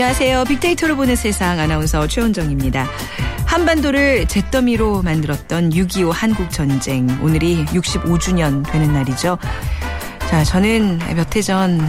[0.00, 0.44] 안녕하세요.
[0.44, 2.86] 빅데이터로 보는 세상 아나운서 최원정입니다.
[3.46, 7.18] 한반도를 잿더미로 만들었던 6.25 한국전쟁.
[7.20, 9.38] 오늘이 65주년 되는 날이죠.
[10.30, 11.80] 자, 저는 몇 해 전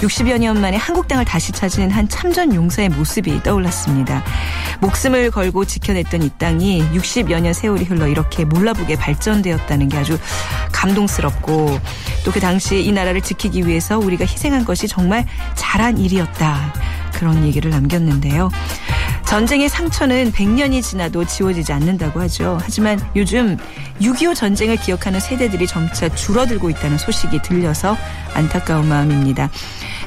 [0.00, 4.24] 60여 년 만에 한국 땅을 다시 찾은 한 참전 용사의 모습이 떠올랐습니다.
[4.80, 10.18] 목숨을 걸고 지켜냈던 이 땅이 60여 년 세월이 흘러 이렇게 몰라보게 발전되었다는 게 아주
[10.72, 11.78] 감동스럽고
[12.24, 16.72] 또 그 당시 이 나라를 지키기 위해서 우리가 희생한 것이 정말 잘한 일이었다.
[17.10, 18.50] 그런 얘기를 남겼는데요.
[19.26, 22.58] 전쟁의 상처는 100년이 지나도 지워지지 않는다고 하죠.
[22.60, 23.56] 하지만 요즘
[24.00, 27.96] 6.25 전쟁을 기억하는 세대들이 점차 줄어들고 있다는 소식이 들려서
[28.34, 29.48] 안타까운 마음입니다.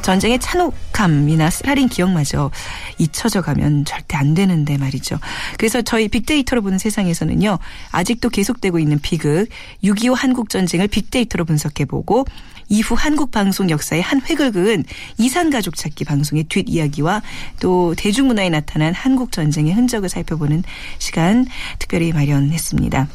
[0.03, 2.51] 전쟁의 찬혹함이나 살인 기억마저
[2.97, 5.17] 잊혀져 가면 절대 안 되는데 말이죠.
[5.57, 7.57] 그래서 저희 빅데이터로 보는 세상에서는요.
[7.91, 9.47] 아직도 계속되고 있는 비극
[9.83, 12.25] 6.25 한국 전쟁을 빅데이터로 분석해 보고
[12.69, 14.83] 이후 한국 방송 역사의 한 획을 그은
[15.17, 17.21] 이산 가족 찾기 방송의 뒷이야기와
[17.59, 20.63] 또 대중문화에 나타난 한국 전쟁의 흔적을 살펴보는
[20.99, 21.45] 시간
[21.79, 23.07] 특별히 마련했습니다.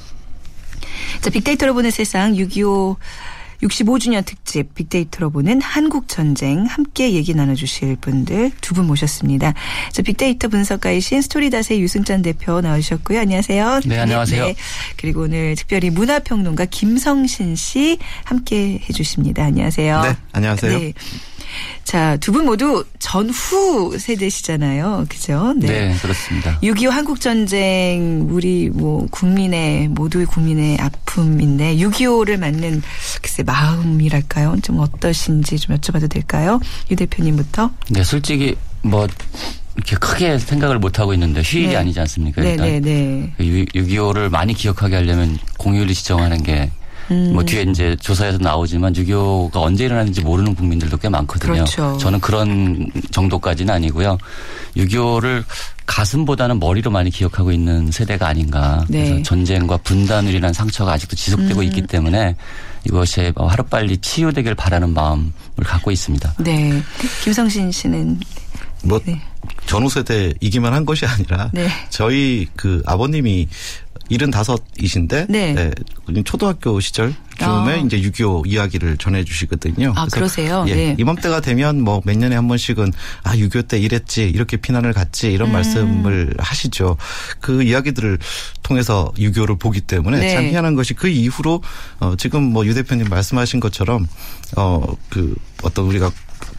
[1.20, 2.96] 자, 빅데이터로 보는 세상 6.25
[3.62, 9.54] 65주년 특집 빅데이터로 보는 한국 전쟁 함께 얘기 나눠주실 분들 두 분 모셨습니다.
[9.92, 13.18] 자, 빅데이터 분석가이신 스토리닷의 유승찬 대표 나오셨고요.
[13.20, 13.80] 안녕하세요.
[13.86, 14.46] 네, 안녕하세요.
[14.46, 14.54] 네,
[14.96, 19.44] 그리고 오늘 특별히 문화평론가 김성신 씨 함께 해주십니다.
[19.44, 20.02] 안녕하세요.
[20.02, 20.78] 네, 안녕하세요.
[20.78, 20.92] 네.
[21.84, 25.06] 자, 두 분 모두 전후 세대시잖아요.
[25.08, 25.54] 그죠?
[25.56, 25.66] 네.
[25.66, 26.58] 네 그렇습니다.
[26.60, 32.82] 6.25 한국전쟁, 우리 뭐 국민의, 모두의 국민의 아픔인데, 6.25를 맞는
[33.22, 34.56] 글쎄 마음이랄까요?
[34.62, 36.60] 좀 어떠신지 좀 여쭤봐도 될까요?
[36.90, 37.70] 유 대표님부터.
[37.90, 39.06] 네, 솔직히 뭐,
[39.76, 41.76] 이렇게 크게 생각을 못 하고 있는데 휴일이 네.
[41.76, 42.42] 아니지 않습니까?
[42.42, 43.66] 일단 네, 네, 네.
[43.74, 46.70] 6.25를 많이 기억하게 하려면 공휴일을 지정하는 게
[47.10, 47.32] 음.
[47.32, 51.52] 뭐 뒤에 이제 조사에서 나오지만 6.25가 언제 일어났는지 모르는 국민들도 꽤 많거든요.
[51.52, 51.96] 그렇죠.
[51.98, 54.18] 저는 그런 정도까지는 아니고요.
[54.76, 55.44] 6.25를
[55.86, 58.84] 가슴보다는 머리로 많이 기억하고 있는 세대가 아닌가.
[58.88, 59.04] 네.
[59.04, 61.64] 그래서 전쟁과 분단을 인한 상처가 아직도 지속되고 음.
[61.64, 62.36] 있기 때문에
[62.84, 65.32] 이것이 하루빨리 치유되길 바라는 마음을
[65.64, 66.34] 갖고 있습니다.
[66.38, 66.82] 네.
[67.24, 68.20] 김성신 씨는
[68.84, 69.20] 뭐 네.
[69.66, 71.68] 전후 세대이기만 한 것이 아니라 네.
[71.90, 73.48] 저희 그 아버님이
[74.10, 75.52] 75이신데 네.
[75.52, 76.22] 네.
[76.24, 77.76] 초등학교 시절 즈음에 아.
[77.76, 79.92] 이제 6.25 이야기를 전해 주시거든요.
[79.94, 80.64] 아, 그러세요?
[80.66, 80.96] 예, 네.
[80.98, 82.90] 이맘때가 되면 뭐 몇 년에 한 번씩은
[83.22, 85.52] 아, 6.25 때 이랬지, 이렇게 피난을 갔지, 이런 음.
[85.52, 86.96] 말씀을 하시죠.
[87.40, 88.18] 그 이야기들을
[88.62, 90.30] 통해서 6.25를 보기 때문에 네.
[90.34, 91.62] 참 희한한 것이 그 이후로
[92.00, 94.08] 어, 지금 뭐 유 대표님 말씀하신 것처럼
[94.56, 96.10] 어, 그 어떤 우리가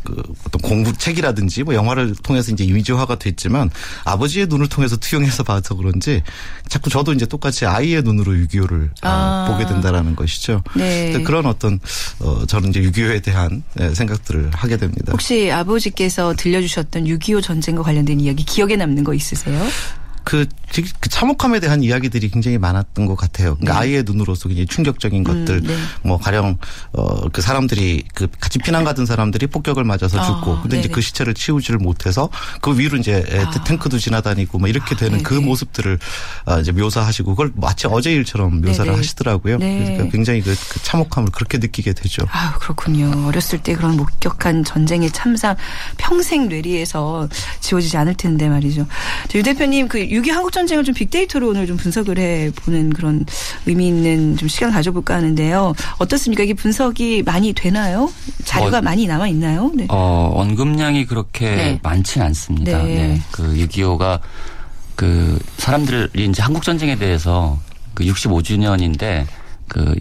[0.03, 3.69] 그 어떤 공부 책이라든지 뭐 영화를 통해서 이제 이미지화가 됐지만
[4.05, 6.23] 아버지의 눈을 통해서 투영해서 봐서 그런지
[6.67, 9.09] 자꾸 저도 이제 똑같이 아이의 눈으로 6.25를 아.
[9.09, 9.51] 아.
[9.51, 10.63] 보게 된다라는 것이죠.
[10.75, 11.21] 네.
[11.23, 11.79] 그런 어떤
[12.19, 15.11] 어 저는 이제 6.25에 대한 네, 생각들을 하게 됩니다.
[15.11, 19.59] 혹시 아버지께서 들려주셨던 6.25 전쟁과 관련된 이야기 기억에 남는 거 있으세요?
[20.29, 20.45] 그,
[20.99, 23.55] 그 참혹함에 대한 이야기들이 굉장히 많았던 것 같아요.
[23.55, 23.87] 그러니까 네.
[23.87, 25.75] 아이의 눈으로서 굉장히 충격적인 음, 것들, 네.
[26.03, 26.57] 뭐 가령
[26.93, 30.79] 어 그 사람들이 그 같이 피난 가던 사람들이 폭격을 맞아서 아, 죽고, 근데 네네.
[30.81, 32.29] 이제 그 시체를 치우지를 못해서
[32.61, 33.63] 그 위로 이제 아.
[33.63, 35.99] 탱크도 지나다니고 뭐 이렇게 되는 아, 그 모습들을
[36.45, 38.97] 어, 이제 묘사하시고 그걸 마치 어제 일처럼 묘사를 네네.
[38.97, 39.57] 하시더라고요.
[39.57, 39.83] 네.
[39.83, 42.25] 그러니까 굉장히 그, 그 참혹함을 그렇게 느끼게 되죠.
[42.31, 43.27] 아 그렇군요.
[43.27, 45.55] 어렸을 때 그런 목격한 전쟁의 참상
[45.97, 47.27] 평생 뇌리에서
[47.59, 48.87] 지워지지 않을 텐데 말이죠.
[49.35, 53.25] 유 대표님 그6.25 한국 전쟁을 좀 빅데이터로 오늘 좀 분석을 해 보는 그런
[53.65, 55.73] 의미 있는 좀 시간 가져볼까 하는데요.
[55.97, 56.43] 어떻습니까?
[56.43, 58.11] 이게 분석이 많이 되나요?
[58.45, 59.71] 자료가 어, 많이 남아 있나요?
[59.73, 59.85] 네.
[59.89, 61.79] 어, 언급량이 그렇게 네.
[61.83, 62.83] 많지는 않습니다.
[62.83, 62.95] 네.
[62.95, 63.21] 네.
[63.31, 64.19] 그 6.25가
[64.95, 67.57] 그 사람들이 이제 한국 전쟁에 대해서
[67.93, 69.25] 그 65주년인데
[69.67, 69.95] 그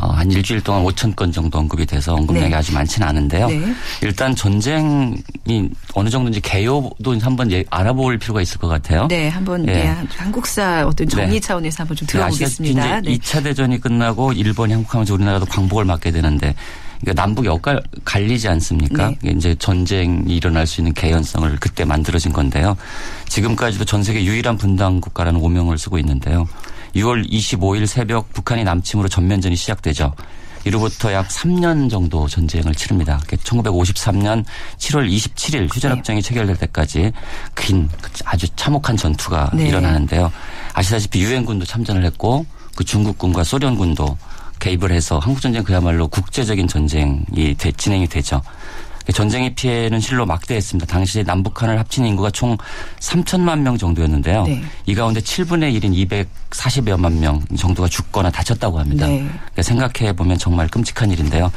[0.00, 2.56] 어, 한 일주일 동안 5천 건 정도 언급이 돼서 언급량이 네.
[2.56, 3.48] 아주 많지는 않은데요.
[3.48, 3.74] 네.
[4.02, 5.14] 일단 전쟁이
[5.94, 9.06] 어느 정도인지 개요도 한번 예, 알아볼 필요가 있을 것 같아요.
[9.08, 9.72] 네, 한번 예.
[9.72, 11.40] 네, 한국사 어떤 정리 네.
[11.40, 13.00] 차원에서 한번 좀 들어보겠습니다.
[13.00, 13.18] 네.
[13.18, 16.54] 2차 대전이 끝나고 일본이 한국하면서 우리나라도 광복을 맞게 되는데
[17.00, 19.12] 그러니까 남북 역갈 갈리지 않습니까?
[19.22, 19.32] 네.
[19.32, 22.76] 이제 전쟁이 일어날 수 있는 개연성을 그때 만들어진 건데요.
[23.28, 26.46] 지금까지도 전 세계 유일한 분단 국가라는 오명을 쓰고 있는데요.
[26.96, 30.14] 6월 25일 새벽 북한이 남침으로 전면전이 시작되죠.
[30.64, 33.20] 이로부터 약 3년 정도 전쟁을 치릅니다.
[33.28, 34.44] 1953년
[34.78, 36.28] 7월 27일 휴전협정이 네.
[36.28, 37.12] 체결될 때까지
[37.54, 37.88] 긴
[38.24, 39.68] 아주 참혹한 전투가 네.
[39.68, 40.32] 일어나는데요.
[40.72, 42.44] 아시다시피 유엔군도 참전을 했고
[42.74, 44.18] 그 중국군과 소련군도
[44.58, 48.42] 개입을 해서 한국전쟁 그야말로 국제적인 전쟁이 진행이 되죠.
[49.12, 50.86] 전쟁의 피해는 실로 막대했습니다.
[50.86, 52.56] 당시 남북한을 합친 인구가 총
[52.98, 54.44] 3천만 명 정도였는데요.
[54.44, 54.62] 네.
[54.86, 59.06] 이 가운데 7분의 1인 240여만 명 정도가 죽거나 다쳤다고 합니다.
[59.06, 59.18] 네.
[59.18, 61.52] 그러니까 생각해 보면 정말 끔찍한 일인데요.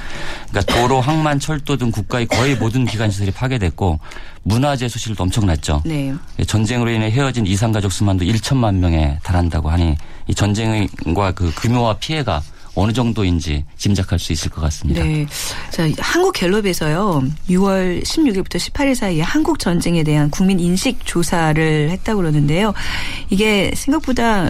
[0.49, 3.99] 그러니까 도로, 항만, 철도 등 국가의 거의 모든 기관 시설이 파괴됐고
[4.43, 5.83] 문화재 수실도 엄청났죠.
[5.85, 6.13] 네.
[6.45, 9.97] 전쟁으로 인해 헤어진 이산가족 수만도 1천만 명에 달한다고 하니
[10.27, 12.41] 이 전쟁과 그 규모와 피해가
[12.79, 15.03] 어느 정도인지 짐작할 수 있을 것 같습니다.
[15.03, 15.25] 네.
[15.71, 17.23] 자, 한국 갤럽에서요.
[17.49, 22.73] 6월 16일부터 18일 사이에 한국 전쟁에 대한 국민 인식 조사를 했다고 그러는데요.
[23.29, 24.49] 이게 생각보다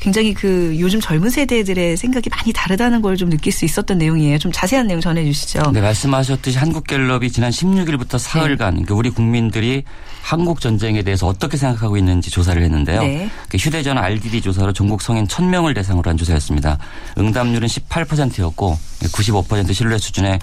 [0.00, 4.38] 굉장히 그 요즘 젊은 세대들의 생각이 많이 다르다는 걸 좀 느낄 수 있었던 내용이에요.
[4.38, 5.72] 좀 자세한 내용 전해 주시죠.
[5.72, 8.82] 네, 말씀하셨듯이 한국갤럽이 지난 16일부터 사흘간 네.
[8.86, 9.84] 그 우리 국민들이
[10.22, 13.02] 한국 전쟁에 대해서 어떻게 생각하고 있는지 조사를 했는데요.
[13.02, 13.28] 네.
[13.50, 16.78] 그 휴대전화 RDD 조사로 전국 성인 1000명을 대상으로 한 조사였습니다.
[17.18, 20.38] 응답률은 18%였고 95% 신뢰 수준의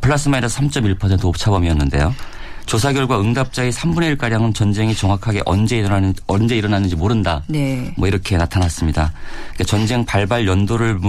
[0.00, 2.14] 플러스 마이너스 3.1% 오차범위였는데요.
[2.70, 7.42] 조사 결과 응답자의 3분의 1가량은 전쟁이 정확하게 언제 일어나는 언제 일어났는지 모른다.
[7.48, 7.92] 네.
[7.96, 9.12] 뭐 이렇게 나타났습니다.
[9.54, 11.00] 그러니까 전쟁 발발 연도를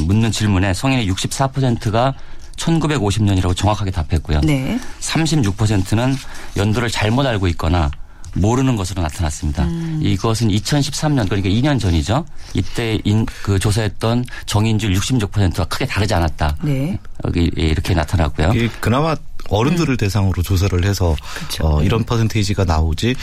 [0.00, 2.14] 묻는 질문에 성인의 64%가
[2.56, 4.40] 1950년이라고 정확하게 답했고요.
[4.44, 4.80] 네.
[5.00, 6.14] 36%는
[6.56, 7.90] 연도를 잘못 알고 있거나
[8.32, 9.64] 모르는 것으로 나타났습니다.
[9.64, 10.00] 음.
[10.02, 12.24] 이것은 2013년 그러니까 2년 전이죠.
[12.54, 16.56] 이때 인, 그 조사했던 정인줄 66%가 크게 다르지 않았다.
[16.62, 16.98] 네.
[17.26, 18.52] 여기 이렇게 나타났고요.
[18.80, 19.14] 그나마
[19.48, 19.96] 어른들을 음.
[19.96, 21.14] 대상으로 조사를 해서
[21.60, 22.06] 어, 이런 네.
[22.06, 23.14] 퍼센테이지가 나오지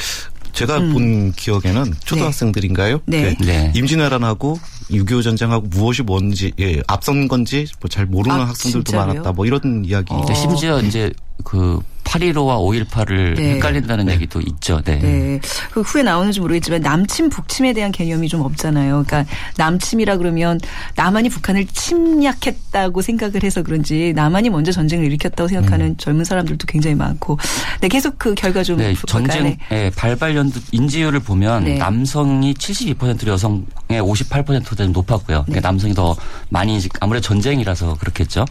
[0.54, 0.94] 제가 음.
[0.94, 3.00] 본 기억에는 초등학생들인가요?
[3.06, 3.22] 네.
[3.22, 3.38] 네.
[3.40, 3.72] 네.
[3.76, 4.60] 임진왜란하고
[4.90, 9.08] 6.25 전쟁하고 무엇이 뭔지 예, 앞선 건지 뭐 잘 모르는 아, 학생들도 진짜요?
[9.08, 9.32] 많았다.
[9.32, 10.08] 뭐 이런 이야기.
[10.14, 10.26] 어.
[10.34, 11.12] 심지어 이제
[11.44, 11.80] 그
[12.12, 13.54] 8.15와 5.18을 네.
[13.54, 14.14] 헷갈린다는 네.
[14.14, 14.82] 얘기도 있죠.
[14.84, 15.00] 네.
[15.00, 15.40] 네.
[15.72, 19.06] 그 후에 나오는지 모르겠지만 남침 북침에 대한 개념이 좀 없잖아요.
[19.08, 19.26] 그러니까
[19.56, 20.60] 남침이라 그러면
[20.96, 25.98] 남한이 북한을 침략했다고 생각을 해서 그런지 남한이 먼저 전쟁을 일으켰다고 생각하는 음.
[25.98, 27.38] 젊은 사람들도 굉장히 많고.
[27.80, 29.90] 네, 계속 그 결과 좀 네, 전쟁 네.
[29.96, 31.78] 발발 연도 인지율을 보면 네.
[31.78, 33.66] 남성이 72%로 여성의
[34.02, 35.44] 58%가 높았고요.
[35.46, 36.16] 그러니까 남성이 더
[36.50, 38.46] 많이 아무래도 전쟁이라서 그렇겠죠.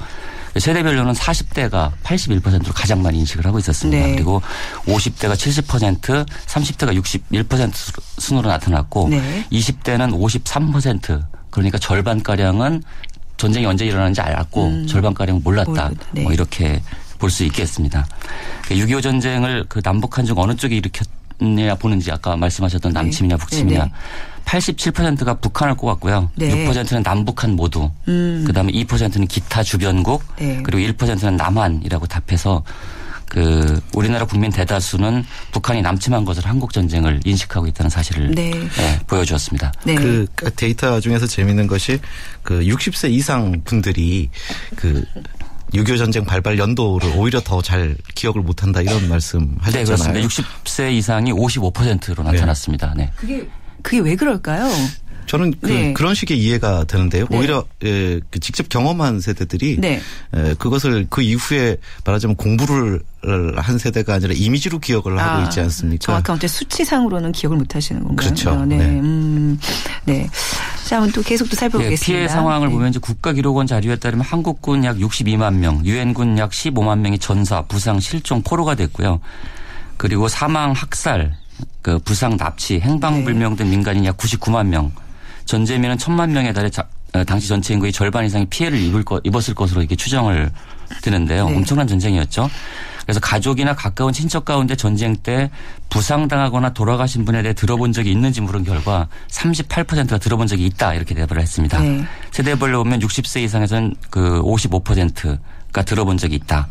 [0.57, 4.07] 세대별로는 40대가 81%로 가장 많이 인식을 하고 있었습니다.
[4.07, 4.15] 네.
[4.15, 4.43] 그리고
[4.87, 7.01] 50대가 70%, 30대가
[7.33, 7.73] 61%
[8.19, 9.47] 순으로 나타났고 네.
[9.53, 12.83] 20대는 53% 그러니까 절반가량은
[13.37, 14.87] 전쟁이 언제 일어나는지 알았고 음.
[14.87, 15.91] 절반가량 몰랐다.
[16.13, 16.23] 네.
[16.23, 16.83] 뭐 이렇게
[17.19, 18.07] 볼 수 있겠습니다.
[18.71, 21.07] 6.25 전쟁을 그 남북한 중 어느 쪽이 일으켰
[21.41, 23.93] 느냐 보는지 아까 말씀하셨던 남침이냐 북침이냐 네.
[24.45, 26.31] 87%가 북한을 꼽았고요.
[26.35, 26.67] 네.
[26.67, 27.91] 6%는 남북한 모두.
[28.09, 28.45] 음.
[28.47, 30.25] 그다음에 2%는 기타 주변국.
[30.39, 30.61] 네.
[30.65, 32.65] 그리고 1%는 남한이라고 답해서
[33.31, 38.51] 그 우리나라 국민 대다수는 북한이 남침한 것을 한국 전쟁을 인식하고 있다는 사실을 네.
[38.51, 39.73] 네, 보여주었습니다.
[39.85, 39.95] 네.
[39.95, 40.27] 그
[40.57, 42.01] 데이터 중에서 재미있는 것이
[42.43, 44.31] 그 60세 이상 분들이
[44.75, 45.05] 그
[45.73, 49.85] 6.25 전쟁 발발 연도를 오히려 더 잘 기억을 못한다 이런 말씀 하셨잖아요.
[49.85, 50.29] 네, 그렇습니다.
[50.65, 52.95] 60세 이상이 55%로 나타났습니다.
[52.97, 53.11] 네.
[53.17, 53.47] 그게
[53.83, 54.69] 그게 왜 그럴까요?
[55.27, 55.93] 저는 그, 네.
[55.93, 57.25] 그런 식의 이해가 되는데요.
[57.31, 57.39] 네.
[57.39, 60.01] 오히려 예, 그 직접 경험한 세대들이 네.
[60.37, 63.01] 예, 그것을 그 이후에 말하자면 공부를
[63.57, 66.05] 한 세대가 아니라 이미지로 기억을 하고 아, 있지 않습니까?
[66.05, 68.17] 정확한 어떤 수치상으로는 기억을 못 하시는 건가요?
[68.29, 68.65] 그렇죠.
[68.65, 68.79] 네.
[68.79, 68.85] 네.
[68.87, 69.61] 음,
[70.05, 70.29] 네.
[70.91, 72.05] 자, 또 계속 또 살펴보겠습니다.
[72.05, 72.75] 피해 상황을 네.
[72.75, 78.01] 보면 이제 국가기록원 자료에 따르면 한국군 약 62만 명, 유엔군 약 15만 명이 전사, 부상,
[78.01, 79.21] 실종, 포로가 됐고요.
[79.97, 81.37] 그리고 사망, 학살,
[81.81, 84.91] 그 부상, 납치, 행방불명 등 민간인 약 99만 명,
[85.45, 89.55] 전재민은 천만 명에 달해 자, 어, 당시 전체 인구의 절반 이상이 피해를 입을 거, 입었을
[89.55, 90.51] 것으로 이렇게 추정을
[91.03, 91.49] 드는데요.
[91.51, 91.57] 네.
[91.57, 92.51] 엄청난 전쟁이었죠.
[93.11, 95.51] 그래서 가족이나 가까운 친척 가운데 전쟁 때
[95.89, 101.43] 부상당하거나 돌아가신 분에 대해 들어본 적이 있는지 물은 결과 38%가 들어본 적이 있다 이렇게 대답을
[101.43, 101.81] 했습니다.
[101.81, 102.05] 네.
[102.31, 106.69] 세대별로 보면 60세 이상에서는 그 55%가 들어본 적이 있다.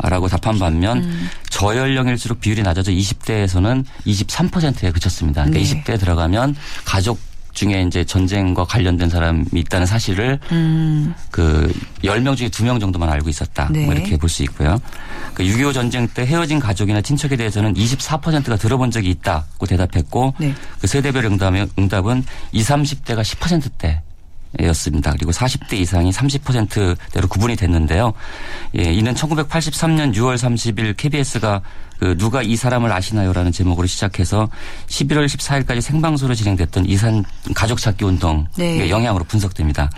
[0.00, 1.28] 라고 답한 반면 음.
[1.50, 5.44] 저연령일수록 비율이 낮아져 20대에서는 23%에 그쳤습니다.
[5.44, 5.82] 그러니까 네.
[5.82, 6.54] 20대에 들어가면
[6.84, 7.18] 가족
[7.58, 11.12] 중에 이제 전쟁과 관련된 사람이 있다는 사실을 음.
[11.32, 11.72] 그
[12.04, 13.64] 10명 중에 2명 정도만 알고 있었다.
[13.64, 13.84] 뭐 네.
[13.84, 14.78] 뭐 이렇게 볼 수 있고요.
[15.34, 20.54] 그 6.25 전쟁 때 헤어진 가족이나 친척에 대해서는 24%가 들어본 적이 있다고 대답했고 네.
[20.80, 24.02] 그 세대별 응답은 20, 30대가 10%대
[24.60, 25.12] 였습니다.
[25.12, 28.12] 그리고 40대 이상이 30%대로 구분이 됐는데요.
[28.78, 31.62] 예, 이는 1983년 6월 30일 KBS가
[31.98, 34.48] 그 누가 이 사람을 아시나요라는 제목으로 시작해서
[34.86, 37.24] 11월 14일까지 생방송으로 진행됐던 이산
[37.54, 38.88] 가족 찾기 운동 네.
[38.88, 39.90] 영향으로 분석됩니다.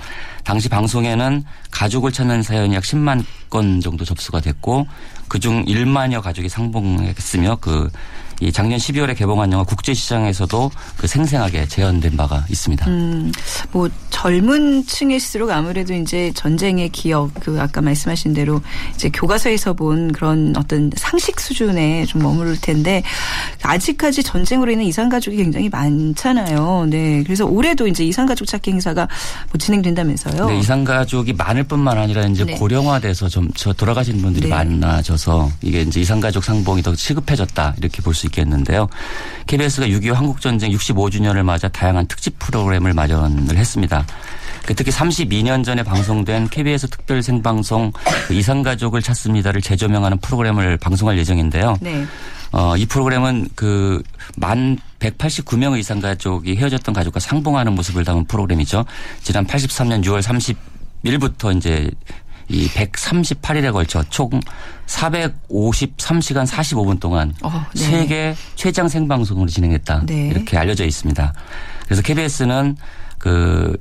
[0.42, 4.86] 당시 방송에는 가족을 찾는 사연이 약 10만 건 정도 접수가 됐고
[5.28, 7.90] 그중 1만여 가족이 상봉했으며 그
[8.40, 12.86] 이 작년 12월에 개봉한 영화 국제시장에서도 그 생생하게 재현된 바가 있습니다.
[12.88, 13.30] 음,
[13.70, 18.62] 뭐 젊은 층일수록 아무래도 이제 전쟁의 기억, 그 아까 말씀하신 대로
[18.94, 23.02] 이제 교과서에서 본 그런 어떤 상식 수준에 좀 머무를 텐데
[23.62, 26.86] 아직까지 전쟁으로 인한 이산 가족이 굉장히 많잖아요.
[26.88, 29.06] 네, 그래서 올해도 이제 이산 가족 찾기 행사가
[29.50, 30.46] 뭐 진행된다면서요?
[30.48, 32.54] 네, 이산 가족이 많을 뿐만 아니라 이제 네.
[32.54, 34.54] 고령화돼서 좀 돌아가신 분들이 네.
[34.54, 38.88] 많아져서 이게 이제 이산 가족 상봉이 더 시급해졌다 이렇게 볼 수 있 겠는데요.
[39.46, 44.06] KBS가 6.25 한국전쟁 65주년을 맞아 다양한 특집 프로그램을 마련을 했습니다.
[44.66, 47.92] 그 특히 32년 전에 방송된 KBS 특별 생방송
[48.26, 51.76] 그 이산가족을 찾습니다를 재조명하는 프로그램을 방송할 예정인데요.
[51.80, 52.04] 네.
[52.52, 54.02] 어, 이 프로그램은 그
[54.36, 58.84] 만 189명 의 이산가족이 헤어졌던 가족과 상봉하는 모습을 담은 프로그램이죠.
[59.22, 60.56] 지난 83년 6월 30
[61.02, 61.90] 일부터 이제
[62.50, 64.28] 이 138일에 걸쳐 총
[64.86, 67.80] 453시간 45분 동안 어, 네.
[67.80, 70.02] 세계 최장 생방송으로 진행했다.
[70.06, 70.28] 네.
[70.28, 71.32] 이렇게 알려져 있습니다.
[71.84, 72.76] 그래서 KBS는
[73.18, 73.76] 그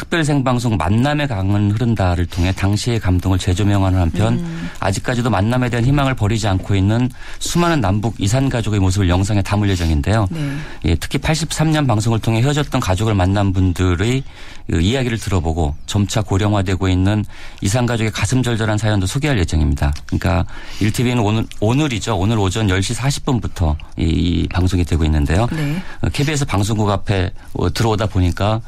[0.00, 4.70] 특별 생방송 만남의 강은 흐른다를 통해 당시의 감동을 재조명하는 한편 음.
[4.80, 10.26] 아직까지도 만남에 대한 희망을 버리지 않고 있는 수많은 남북 이산 가족의 모습을 영상에 담을 예정인데요.
[10.30, 10.56] 네.
[10.86, 14.22] 예, 특히 83년 방송을 통해 헤어졌던 가족을 만난 분들의
[14.70, 17.22] 그 이야기를 들어보고 점차 고령화되고 있는
[17.60, 19.92] 이산 가족의 가슴 절절한 사연도 소개할 예정입니다.
[20.06, 20.46] 그러니까
[20.78, 22.16] 1TV는 오늘 오늘이죠.
[22.16, 25.46] 오늘 오전 10시 40분부터 이, 이 방송이 되고 있는데요.
[25.52, 25.82] 네.
[26.10, 28.62] KBS 어, 방송국 앞에 어, 들어오다 보니까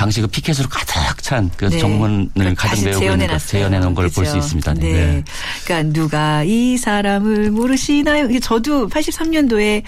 [0.00, 1.78] 당시 그 피켓으로 가득 찬그 네.
[1.78, 4.72] 정문을 그러니까 가득 메우고 있는 것 재현해 놓은 걸 볼 수 있습니다.
[4.74, 4.92] 네.
[4.92, 5.24] 네.
[5.66, 8.40] 그러니까 누가 이 사람을 모르시나요?
[8.40, 9.82] 저도 83년도에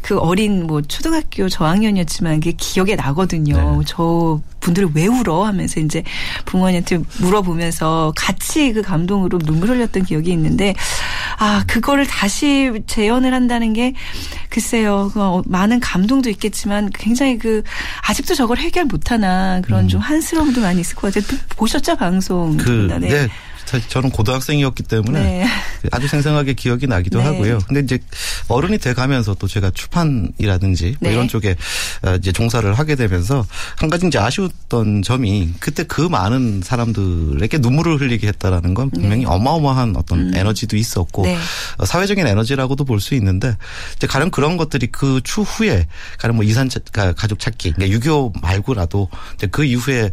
[0.00, 3.76] 그 어린 뭐 초등학교 저학년이었지만 그게 기억에 나거든요.
[3.76, 3.84] 네.
[3.86, 6.02] 저 분들이 왜 울어 하면서 이제
[6.44, 10.74] 부모님한테 물어보면서 같이 그 감동으로 눈물 흘렸던 기억이 있는데
[11.38, 13.94] 아 그거를 다시 재현을 한다는 게
[14.50, 17.62] 글쎄요 그 어, 많은 감동도 있겠지만 굉장히 그
[18.08, 19.88] 아직도 저걸 해결 못하나 그런 음.
[19.88, 21.38] 좀 한스러움도 많이 있을 것 같아요.
[21.56, 22.56] 보셨죠 방송?
[22.56, 23.28] 그, 네.
[23.68, 25.46] 사실 저는 고등학생이었기 때문에 네.
[25.92, 27.24] 아주 생생하게 기억이 나기도 네.
[27.24, 27.58] 하고요.
[27.66, 27.98] 근데 이제
[28.48, 31.12] 어른이 돼 가면서 또 제가 출판이라든지 뭐 네.
[31.12, 31.54] 이런 쪽에
[32.02, 33.44] 어, 이제 종사를 하게 되면서
[33.76, 39.26] 한 가지 이제 아쉬웠던 점이 그때 그 많은 사람들에게 눈물을 흘리게 했다라는 건 분명히 네.
[39.26, 40.34] 어마어마한 어떤 음.
[40.34, 41.36] 에너지도 있었고 네.
[41.76, 43.56] 어, 사회적인 에너지라고도 볼 수 있는데
[43.94, 45.86] 이제 가령 그런 것들이 그 추후에
[46.18, 50.10] 가령 뭐 이산 가족 찾기 그러니까 6.25 말고라도 이제 그 이후에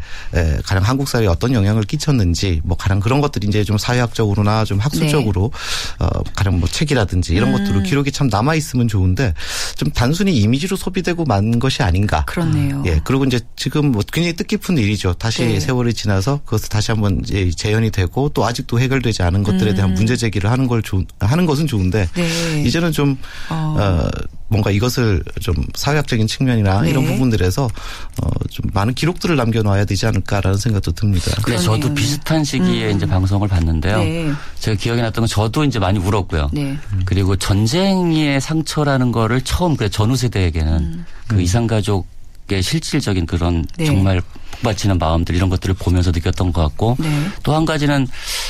[0.65, 5.51] 가령 한국 사회에 어떤 영향을 끼쳤는지 뭐 가령 그런 것들이 이제 좀 사회학적으로나 좀 학술적으로
[5.99, 6.05] 네.
[6.05, 7.57] 어 가령 뭐 책이라든지 이런 음.
[7.57, 9.33] 것들로 기록이 참 남아 있으면 좋은데
[9.75, 12.25] 좀 단순히 이미지로 소비되고 만 것이 아닌가.
[12.25, 12.83] 그렇네요.
[12.85, 13.01] 예.
[13.03, 15.13] 그리고 이제 지금 뭐 굉장히 뜻깊은 일이죠.
[15.13, 15.59] 다시 네.
[15.59, 19.95] 세월이 지나서 그것을 다시 한번 이제 재현이 되고 또 아직도 해결되지 않은 것들에 대한 음.
[19.95, 22.63] 문제 제기를 하는 걸 조, 하는 것은 좋은데 네.
[22.65, 23.17] 이제는 좀
[23.49, 23.75] 어.
[23.79, 24.09] 어
[24.47, 26.91] 뭔가 이것을 좀 사회학적인 측면이나 네.
[26.91, 31.31] 이런 부분들에서 어좀 많은 기록들을 남겨놔야 되지 않을까라는 생각도 듭니다.
[31.47, 32.97] 네, 저도 비슷한 시기에 음.
[32.97, 33.97] 이제 방송을 봤는데요.
[33.99, 34.31] 네.
[34.59, 36.51] 제가 기억이 났던 건 저도 이제 많이 울었고요.
[36.53, 36.77] 네.
[37.05, 41.05] 그리고 전쟁의 상처라는 거를 처음 그 전후 세대에게는 음.
[41.27, 43.85] 그 이산가족의 실질적인 그런 네.
[43.85, 44.21] 정말
[44.65, 47.07] 북받치는 마음들 이런 것들을 보면서 느꼈던 것 같고 네.
[47.43, 48.07] 또한 가지는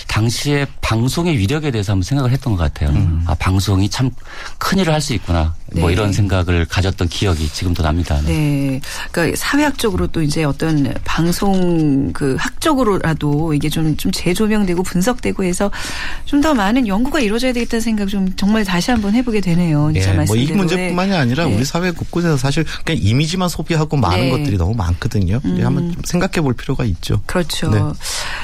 [0.07, 2.89] 당시에 방송의 위력에 대해서 한번 생각을 했던 것 같아요.
[2.91, 3.23] 음.
[3.27, 4.09] 아 방송이 참
[4.57, 5.43] 큰일을 할 수 있구나.
[5.43, 5.81] 뭐 네.
[5.81, 8.19] 뭐 이런 생각을 가졌던 기억이 지금도 납니다.
[8.25, 8.31] 네.
[8.33, 8.81] 네.
[9.11, 15.69] 그러니까 사회학적으로 또 이제 어떤 방송 그 학적으로라도 이게 좀 좀 재조명되고 분석되고 해서
[16.25, 19.91] 좀 더 많은 연구가 이루어져야 되겠다는 생각 좀 정말 다시 한번 해보게 되네요.
[19.93, 20.25] 진짜 네.
[20.25, 21.55] 뭐이 문제뿐만이 아니라 네.
[21.55, 24.29] 우리 사회 곳곳에서 사실 그냥 이미지만 소비하고 많은 네.
[24.31, 25.39] 것들이 너무 많거든요.
[25.43, 25.59] 음.
[25.63, 27.21] 한번 좀 생각해 볼 필요가 있죠.
[27.25, 27.69] 그렇죠.
[27.69, 27.79] 네.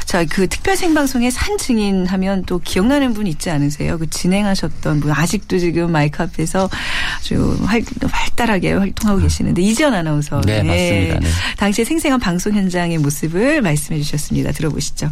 [0.06, 3.98] 자, 그 특별 생방송의 산 증인 하면 또 기억나는 분 있지 않으세요?
[3.98, 6.70] 그 진행하셨던 분 아직도 지금 마이크 앞에서
[7.18, 9.24] 아주 활, 활달하게 활동하고 아.
[9.24, 10.42] 계시는데 이지연 아나운서.
[10.42, 11.10] 네, 네.
[11.10, 11.20] 맞습니다.
[11.20, 11.56] 네.
[11.58, 14.52] 당시의 생생한 방송 현장의 모습을 말씀해 주셨습니다.
[14.52, 15.12] 들어보시죠.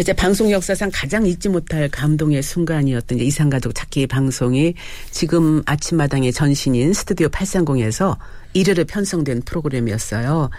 [0.00, 4.74] 이제 방송 역사상 가장 잊지 못할 감동의 순간이었던 이상가족 찾기 방송이
[5.12, 8.16] 지금 아침마당의 전신인 스튜디오 830에서
[8.54, 10.50] 일요일에 편성된 프로그램이었어요.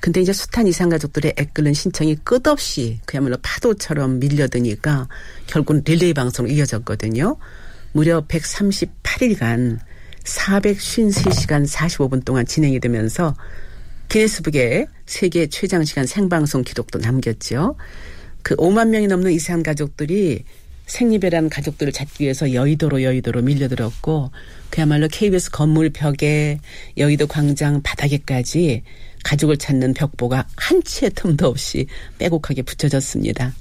[0.00, 5.08] 근데 이제 숱한 이상가족들의 애끓는 신청이 끝없이 그야말로 파도처럼 밀려드니까
[5.46, 7.38] 결국 릴레이 방송으로 이어졌거든요.
[7.92, 9.78] 무려 138일간
[10.24, 13.34] 453시간 45분 동안 진행이 되면서
[14.10, 17.76] 기네스북에 세계 최장 시간 생방송 기록도 남겼죠.
[18.42, 20.44] 그 5만 명이 넘는 이산 가족들이
[20.86, 24.30] 생리배란 가족들을 찾기 위해서 여의도로 여의도로 밀려들었고
[24.70, 26.58] 그야말로 KBS 건물 벽에
[26.96, 28.82] 여의도 광장 바닥에까지
[29.24, 31.86] 가족을 찾는 벽보가 한 치의 틈도 없이
[32.18, 33.54] 빼곡하게 붙여졌습니다.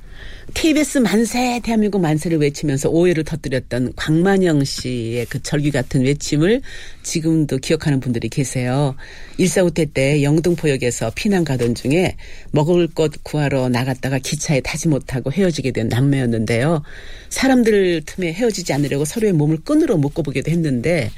[0.53, 6.62] KBS 만세 대한민국 만세를 외치면서 오해를 터뜨렸던 광만영 씨의 그 절규 같은 외침을
[7.03, 8.95] 지금도 기억하는 분들이 계세요.
[9.38, 12.17] 일사후퇴 때 영등포역에서 피난 가던 중에
[12.51, 16.83] 먹을 것 구하러 나갔다가 기차에 타지 못하고 헤어지게 된 남매였는데요.
[17.29, 21.12] 사람들 틈에 헤어지지 않으려고 서로의 몸을 끈으로 묶어보기도 했는데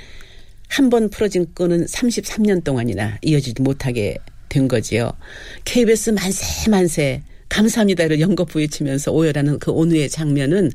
[0.68, 4.18] 한 번 풀어진 끈은 33년 동안이나 이어지지 못하게
[4.50, 5.12] 된 거지요.
[5.66, 7.22] KBS 만세 만세
[7.54, 10.72] 감사합니다를 연거푸 외치면서 오열하는 그 온후의 장면은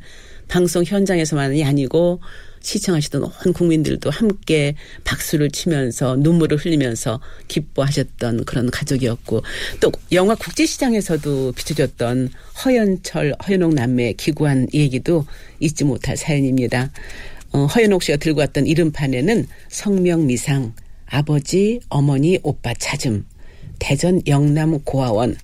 [0.47, 2.21] 방송 현장에서만이 아니고
[2.61, 9.43] 시청하시던 온 국민들도 함께 박수를 치면서 눈물을 흘리면서 기뻐하셨던 그런 가족이었고
[9.81, 12.31] 또 영화 국제시장에서도 비춰졌던
[12.65, 15.27] 허연철 허연옥 남매의 기구한 얘기도
[15.59, 16.93] 잊지 못할 사연입니다.
[17.51, 20.75] 어, 허연옥 씨가 들고 왔던 이름판에는 성명미상
[21.07, 23.25] 아버지 어머니 오빠 찾음
[23.81, 25.37] 대전 영남 고아원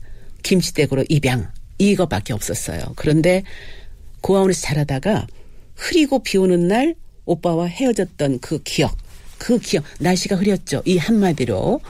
[0.44, 2.80] 김치댁으로 입양 이거밖에 없었어요.
[2.94, 3.42] 그런데
[4.20, 5.26] 고아원에서 자라다가
[5.74, 8.96] 흐리고 비 오는 날 오빠와 헤어졌던 그 기억,
[9.38, 10.82] 그 기억, 날씨가 흐렸죠.
[10.84, 11.80] 이 한마디로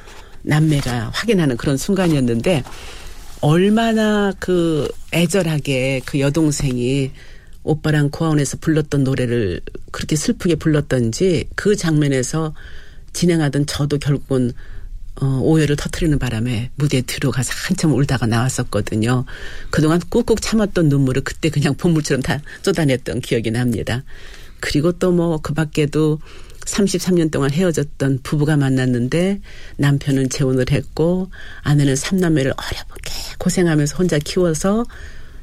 [0.43, 2.63] 남매가 확인하는 그런 순간이었는데
[3.41, 7.11] 얼마나 그 애절하게 그 여동생이
[7.63, 12.55] 오빠랑 고아원에서 불렀던 노래를 그렇게 슬프게 불렀던지 그 장면에서
[13.13, 14.53] 진행하던 저도 결국은
[15.21, 19.25] 어, 오해를 터트리는 바람에 무대에 들어가서 한참 울다가 나왔었거든요.
[19.71, 24.03] 그동안 꾹꾹 참았던 눈물을 그때 그냥 본물처럼 다 쏟아냈던 기억이 납니다.
[24.61, 26.19] 그리고 또 뭐 그 밖에도
[26.65, 29.41] 33년 동안 헤어졌던 부부가 만났는데
[29.77, 31.31] 남편은 재혼을 했고
[31.63, 34.85] 아내는 삼남매를 어렵게 고생하면서 혼자 키워서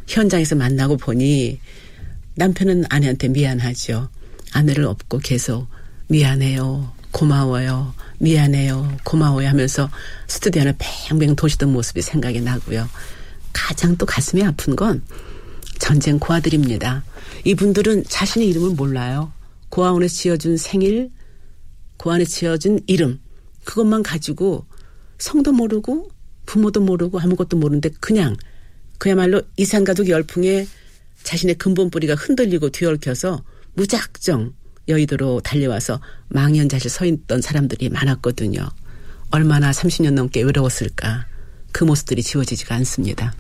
[0.08, 1.60] 현장에서 만나고 보니
[2.36, 4.10] 남편은 아내한테 미안하죠.
[4.54, 5.68] 아내를 업고 계속
[6.08, 6.92] 미안해요.
[7.12, 7.94] 고마워요.
[8.22, 8.98] 미안해요.
[9.04, 9.90] 고마워요 하면서
[10.28, 10.76] 스튜디오 안에
[11.10, 12.88] 뱅뱅 도시던 모습이 생각이 나고요.
[13.52, 15.04] 가장 또 가슴이 아픈 건
[15.80, 17.04] 전쟁 고아들입니다.
[17.46, 19.34] 이분들은 자신의 이름을 몰라요.
[19.70, 21.10] 고아원에서 지어준 생일,
[21.98, 23.20] 고아원에 지어준 이름,
[23.64, 24.66] 그것만 가지고
[25.18, 26.10] 성도 모르고
[26.46, 28.36] 부모도 모르고 아무것도 모르는데 그냥
[29.00, 30.68] 그야말로 이산가족 열풍에
[31.24, 34.54] 자신의 근본 뿌리가 흔들리고 뒤얽혀서 무작정
[34.88, 38.68] 여의도로 달려와서 망연자실 서 있던 사람들이 많았거든요.
[39.32, 41.26] 얼마나 30년 넘게 외로웠을까.
[41.72, 43.34] 그 모습들이 지워지지가 않습니다.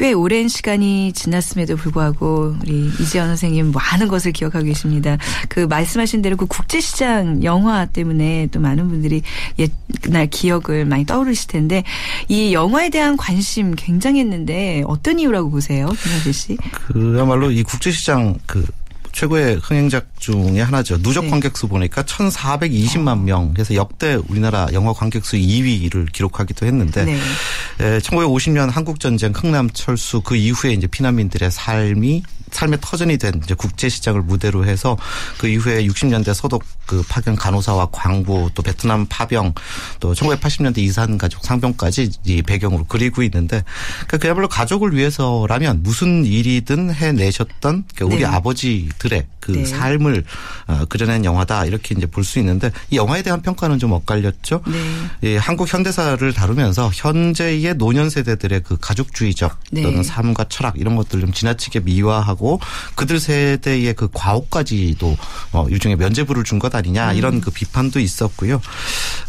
[0.00, 5.18] 꽤 오랜 시간이 지났음에도 불구하고 우리 이지연 선생님 많은 것을 기억하고 계십니다.
[5.50, 9.20] 그 말씀하신 대로 그 국제시장 영화 때문에 또 많은 분들이
[9.58, 11.84] 옛날 기억을 많이 떠오르실 텐데
[12.28, 16.56] 이 영화에 대한 관심 굉장했는데 어떤 이유라고 보세요, 김현재 씨?
[16.72, 18.64] 그야말로 이 국제시장 그
[19.12, 21.02] 최고의 흥행작 중에 하나죠.
[21.02, 21.30] 누적 네.
[21.30, 23.52] 관객 수 보니까 1,420만 명.
[23.52, 27.98] 그래서 역대 우리나라 영화 관객 수 2위를 기록하기도 했는데 네.
[27.98, 33.88] 1950년 한국 전쟁 흥남 철수 그 이후에 이제 피난민들의 삶이 삶의 터전이 된 이제 국제
[33.88, 34.96] 시장을 무대로 해서
[35.38, 39.54] 그 이후에 60년대 소독 그 파견 간호사와 광부 또 베트남 파병
[40.00, 43.62] 또 1980년대 이산 가족 상병까지 이 배경으로 그리고 있는데
[44.06, 48.24] 그러니까 그야말로 가족을 위해서라면 무슨 일이든 해내셨던 그러니까 우리 네.
[48.24, 49.64] 아버지 들의 그 네.
[49.64, 50.24] 삶을
[50.68, 54.62] 어, 그려낸 영화다 이렇게 이제 볼 수 있는데 이 영화에 대한 평가는 좀 엇갈렸죠.
[54.66, 54.78] 네.
[55.24, 59.82] 예, 한국 현대사를 다루면서 현재의 노년 세대들의 그 가족주의적 네.
[59.82, 62.60] 또는 삶과 철학 이런 것들 좀 지나치게 미화하고
[62.94, 65.16] 그들 세대의 그 과오까지도
[65.52, 67.16] 어, 일종의 면죄부를 준 것 아니냐 음.
[67.16, 68.60] 이런 그 비판도 있었고요.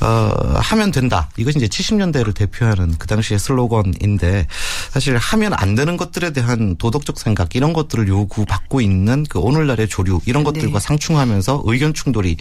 [0.01, 1.29] 어, 하면 된다.
[1.37, 4.47] 이것이 이제 70년대를 대표하는 그 당시의 슬로건인데
[4.89, 10.10] 사실 하면 안 되는 것들에 대한 도덕적 생각 이런 것들을 요구받고 있는 그 오늘날의 조류
[10.25, 10.85] 이런 것들과 네.
[10.85, 12.37] 상충하면서 의견 충돌이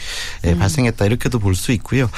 [0.46, 0.58] 음.
[0.58, 2.08] 발생했다 이렇게도 볼 수 있고요.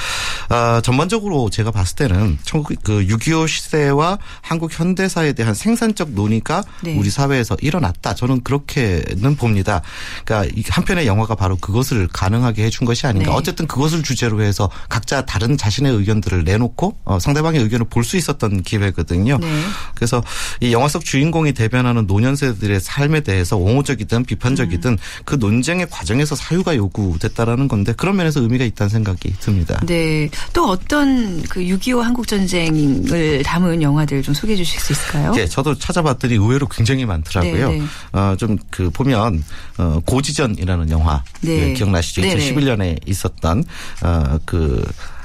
[0.49, 6.95] 어, 전반적으로 제가 봤을 때는 그6.25 시대와 한국 현대사에 대한 생산적 논의가 네.
[6.97, 8.15] 우리 사회에서 일어났다.
[8.15, 9.81] 저는 그렇게는 봅니다.
[10.23, 13.31] 그러니까 한편의 영화가 바로 그것을 가능하게 해준 것이 아닌가.
[13.31, 13.35] 네.
[13.37, 18.63] 어쨌든 그것을 주제로 해서 각자 다른 자신의 의견들을 내놓고 어, 상대방의 의견을 볼 수 있었던
[18.63, 19.37] 기회거든요.
[19.39, 19.63] 네.
[19.95, 20.21] 그래서
[20.59, 24.97] 이 영화 속 주인공이 대변하는 노년세들의 삶에 대해서 옹호적이든 비판적이든 음.
[25.33, 29.81] 그 논쟁의 과정에서 사유가 요구됐다라는 건데 그런 면에서 의미가 있다는 생각이 듭니다.
[29.83, 30.29] 네.
[30.53, 35.31] 또 어떤 그 6.25 한국 전쟁을 담은 영화들 좀 소개해 주실 수 있을까요?
[35.31, 37.71] 네, 저도 찾아봤더니 의외로 굉장히 많더라고요.
[37.71, 37.85] 네, 네.
[38.11, 39.43] 어, 좀 그 보면
[39.77, 41.73] 어, 고지전이라는 영화 네.
[41.73, 42.21] 기억나시죠?
[42.21, 43.63] 2011년에 있었던
[44.03, 44.83] 어, 그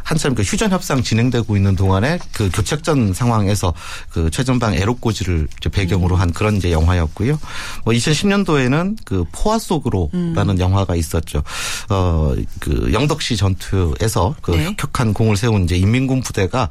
[0.09, 3.75] 한참 그 휴전 협상 진행되고 있는 동안에 그 교착전 상황에서
[4.09, 7.39] 그 최전방 에로꼬지를 배경으로 한 그런 이제 영화였고요.
[7.85, 10.59] 뭐 2010년도에는 그 포화 속으로라는 음.
[10.59, 11.43] 영화가 있었죠.
[11.91, 14.65] 어그 영덕시 전투에서 그 네.
[14.65, 16.71] 혁혁한 공을 세운 이제 인민군 부대가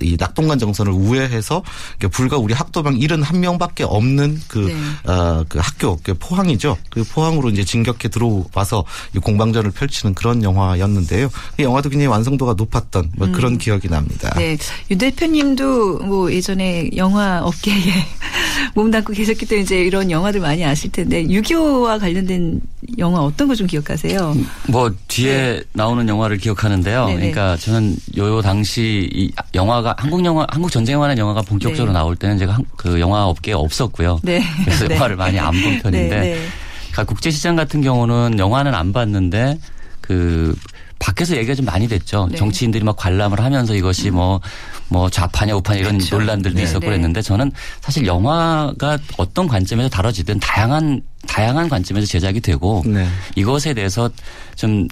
[0.00, 1.62] 이 낙동강 정선을 우회해서
[2.10, 5.12] 불과 우리 학도병 71명밖에 없는 그, 네.
[5.12, 6.78] 어, 그 학교 그 포항이죠.
[6.88, 8.84] 그 포항으로 이제 진격해 들어와서
[9.22, 11.28] 공방전을 펼치는 그런 영화였는데요.
[11.60, 13.32] 이 영화도 굉장히 완성도가 높 았던 뭐 음.
[13.32, 14.32] 그런 기억이 납니다.
[14.36, 14.56] 네.
[14.90, 17.74] 유 대표님도 뭐 예전에 영화 업계에
[18.74, 22.60] 몸담고 계셨기 때문에 이제 이런 영화들 많이 아실 텐데 6.25와 관련된
[22.98, 24.36] 영화 어떤 거 좀 기억하세요?
[24.68, 25.62] 뭐 뒤에 네.
[25.72, 27.06] 나오는 영화를 기억하는데요.
[27.06, 27.16] 네네.
[27.32, 31.98] 그러니까 저는 요 당시 이 영화가 한국 영화 한국 전쟁 영화는 영화가 본격적으로 네.
[31.98, 34.20] 나올 때는 제가 그 영화 업계에 없었고요.
[34.22, 34.40] 네.
[34.64, 34.94] 그래서 네.
[34.94, 36.38] 영화를 많이 안 본 편인데 네, 네.
[36.92, 39.58] 그러니까 국제 시장 같은 경우는 영화는 안 봤는데
[40.00, 40.54] 그
[40.98, 42.28] 밖에서 얘기가 좀 많이 됐죠.
[42.30, 42.36] 네.
[42.36, 44.40] 정치인들이 막 관람을 하면서 이것이 뭐뭐
[44.88, 46.18] 뭐 좌파냐 우파냐 이런 그렇죠.
[46.18, 46.64] 논란들도 네.
[46.64, 46.86] 있었고 네.
[46.86, 53.06] 그랬는데 저는 사실 영화가 어떤 관점에서 다뤄지든 다양한 다양한 관점에서 제작이 되고 네.
[53.36, 54.10] 이것에 대해서
[54.56, 54.88] 좀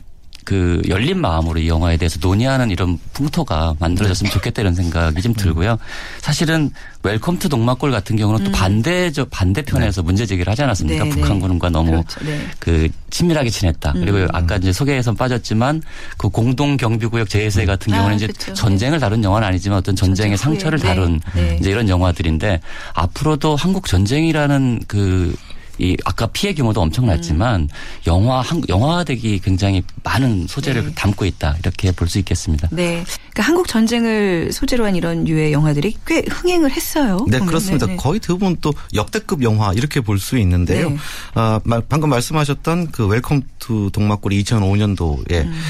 [0.47, 5.77] 그 열린 마음으로 이 영화에 대해서 논의하는 이런 풍토가 만들어졌으면 좋겠다 이런 생각이 좀 들고요.
[6.21, 6.71] 사실은
[7.03, 8.53] 웰컴 투 동막골 같은 경우는 또 음.
[8.53, 10.07] 반대 저 반대편에서 네.
[10.07, 11.03] 문제 제기를 하지 않았습니까?
[11.03, 11.17] 네, 네.
[11.17, 12.25] 북한군과 너무 그렇죠.
[12.25, 12.41] 네.
[12.61, 13.93] 그 친밀하게 지냈다.
[13.97, 14.01] 음.
[14.01, 15.83] 그리고 아까 이제 소개에서 빠졌지만
[16.17, 17.67] 그 공동 경비구역 JSA 음.
[17.67, 18.55] 같은 경우는 아, 이제 그렇죠.
[18.55, 21.59] 전쟁을 다룬 영화는 아니지만 어떤 전쟁의 상처를 다룬 네.
[21.61, 22.61] 이제 이런 영화들인데
[22.95, 25.35] 앞으로도 한국 전쟁이라는 그
[25.79, 27.69] 이 아까 피해 규모도 엄청났지만 음.
[28.07, 30.93] 영화 한 영화되기 굉장히 많은 소재를 네.
[30.95, 32.69] 담고 있다 이렇게 볼 수 있겠습니다.
[32.71, 37.19] 네, 그러니까 한국 전쟁을 소재로 한 이런 유의 영화들이 꽤 흥행을 했어요.
[37.29, 37.47] 네, 보면.
[37.49, 37.87] 그렇습니다.
[37.87, 37.97] 네네.
[37.97, 40.91] 거의 대부분 또 역대급 영화 이렇게 볼 수 있는데요.
[40.91, 40.97] 네.
[41.35, 45.61] 어, 방금 말씀하셨던 그 웰컴 투 동막골이 2005년도에 음.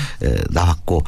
[0.50, 1.02] 나왔고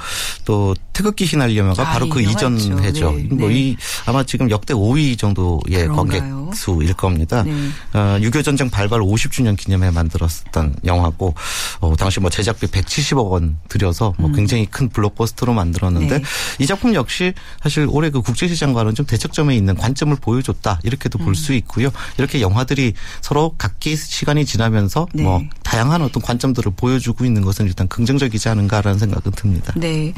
[0.44, 3.12] 또 태극기 휘날리며가 아, 바로 그 이전 해죠.
[3.12, 3.28] 네.
[3.30, 3.82] 뭐이 네.
[4.06, 7.44] 아마 지금 역대 5위 정도의 관객 수일 겁니다.
[7.44, 7.52] 네.
[7.92, 11.34] 어, 6.25 전쟁 발 발발 50주년 기념해 만들었던 영화고
[11.80, 14.34] 어, 당시 뭐 제작비 170억 원 들여서 뭐 음.
[14.34, 16.24] 굉장히 큰 블록버스터로 만들었는데 네.
[16.58, 17.32] 이 작품 역시
[17.62, 21.24] 사실 올해 그 국제시장과는 좀 대척점에 있는 관점을 보여줬다 이렇게도 음.
[21.26, 21.90] 볼수 있고요.
[22.16, 25.22] 이렇게 영화들이 서로 각기 시간이 지나면서 네.
[25.22, 29.72] 뭐 다양한 어떤 관점들을 보여주고 있는 것은 일단 긍정적이지 않은가라는 생각은 듭니다.
[29.76, 30.12] 네.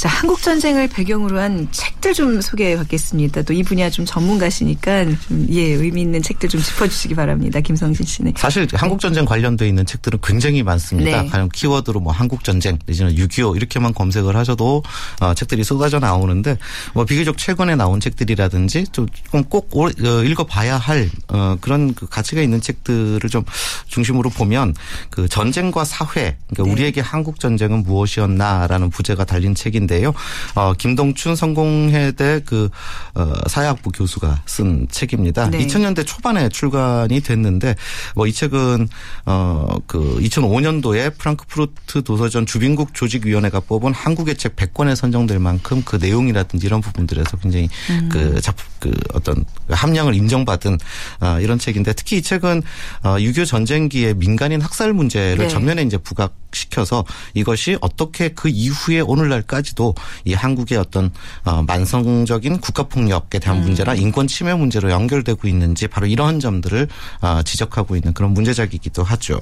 [0.00, 3.42] 자, 한국 전쟁을 배경으로 한 책들 좀 소개해 받겠습니다.
[3.42, 7.60] 또 이 분야 좀 전문가시니까 좀 예, 의미 있는 책들 좀 짚어 주시기 바랍니다.
[7.60, 8.32] 김성진 씨네.
[8.38, 11.22] 사실 한국 전쟁 관련돼 있는 책들은 굉장히 많습니다.
[11.22, 11.28] 네.
[11.28, 14.82] 가령 키워드로 뭐 한국 전쟁 내지는 6.25 이렇게만 검색을 하셔도
[15.20, 16.56] 어, 책들이 쏟아져 나오는데
[16.94, 19.90] 뭐 비교적 최근에 나온 책들이라든지 좀꼭 어,
[20.24, 23.44] 읽어 봐야 할 어, 그런 그 가치가 있는 책들을 좀
[23.88, 24.74] 중심으로 보면
[25.10, 26.70] 그 전쟁과 사회 그러니까 네.
[26.70, 30.14] 우리에게 한국 전쟁은 무엇이었나라는 부제가 달린 책인데 요.
[30.54, 32.70] 어, 김동춘 성공회대 그
[33.14, 35.50] 어, 사회학부 교수가 쓴 책입니다.
[35.50, 35.58] 네.
[35.58, 37.74] 2000년대 초반에 출간이 됐는데
[38.14, 38.88] 뭐 이 책은
[39.24, 46.80] 어그 2005년도에 프랑크푸르트 도서전 주빈국 조직위원회가 뽑은 한국의 책 100권에 선정될 만큼 그 내용이라든지 이런
[46.80, 48.08] 부분들에서 굉장히 음.
[48.10, 50.78] 그 작품 그 어떤 함량을 인정받은
[51.20, 52.62] 어 이런 책인데 특히 이 책은
[53.02, 55.48] 어 6.25 전쟁기의 민간인 학살 문제를 네.
[55.48, 61.10] 전면에 이제 부각 시켜서 이것이 어떻게 그 이후에 오늘날까지도 이 한국의 어떤
[61.44, 63.62] 어 만성적인 국가폭력에 대한 음.
[63.62, 66.88] 문제나 인권 침해 문제로 연결되고 있는지 바로 이러한 점들을
[67.22, 69.38] 어 지적하고 있는 그런 문제작이기도 하죠.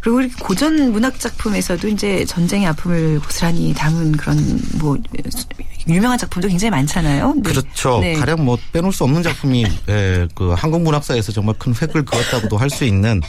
[0.00, 4.96] 그리고 고전 문학 작품에서도 이제 전쟁의 아픔을 고스란히 담은 그런 뭐
[5.88, 7.34] 유명한 작품도 굉장히 많잖아요.
[7.36, 7.42] 네.
[7.42, 8.00] 그렇죠.
[8.00, 8.14] 네.
[8.14, 12.68] 가령 뭐 빼놓을 수 없는 작품이 예, 그 한국 문학사에서 정말 큰 획을 그었다고도 할
[12.68, 13.22] 수 있는